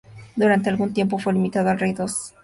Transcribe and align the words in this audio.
Durante 0.35 0.67
algún 0.71 0.95
tiempo 0.95 1.19
fue 1.19 1.31
el 1.31 1.37
invitado 1.37 1.69
del 1.69 1.77
rey 1.77 1.93
Dost 1.93 2.09
Mohammad 2.09 2.29
Khan. 2.29 2.39